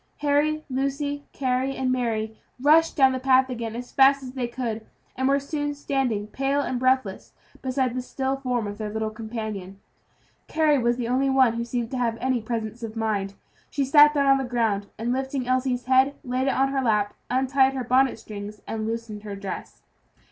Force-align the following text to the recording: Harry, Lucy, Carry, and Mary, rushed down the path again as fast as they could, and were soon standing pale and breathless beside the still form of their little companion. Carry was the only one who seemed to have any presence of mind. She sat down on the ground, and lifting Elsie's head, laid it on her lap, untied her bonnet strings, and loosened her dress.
Harry, 0.21 0.63
Lucy, 0.67 1.25
Carry, 1.31 1.75
and 1.75 1.91
Mary, 1.91 2.35
rushed 2.59 2.95
down 2.95 3.11
the 3.11 3.19
path 3.19 3.51
again 3.51 3.75
as 3.75 3.91
fast 3.91 4.23
as 4.23 4.31
they 4.31 4.47
could, 4.47 4.83
and 5.15 5.27
were 5.27 5.39
soon 5.39 5.75
standing 5.75 6.25
pale 6.25 6.59
and 6.61 6.79
breathless 6.79 7.33
beside 7.61 7.93
the 7.93 8.01
still 8.01 8.35
form 8.37 8.65
of 8.65 8.79
their 8.79 8.89
little 8.89 9.11
companion. 9.11 9.79
Carry 10.47 10.79
was 10.79 10.97
the 10.97 11.07
only 11.07 11.29
one 11.29 11.53
who 11.53 11.63
seemed 11.63 11.91
to 11.91 11.99
have 11.99 12.17
any 12.19 12.41
presence 12.41 12.81
of 12.81 12.95
mind. 12.95 13.35
She 13.69 13.85
sat 13.85 14.15
down 14.15 14.25
on 14.25 14.39
the 14.39 14.43
ground, 14.43 14.87
and 14.97 15.13
lifting 15.13 15.47
Elsie's 15.47 15.85
head, 15.85 16.15
laid 16.23 16.47
it 16.47 16.55
on 16.55 16.69
her 16.69 16.81
lap, 16.81 17.13
untied 17.29 17.73
her 17.75 17.83
bonnet 17.83 18.17
strings, 18.17 18.59
and 18.67 18.87
loosened 18.87 19.21
her 19.21 19.35
dress. 19.35 19.83